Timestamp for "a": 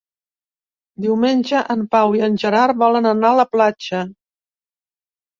3.33-3.37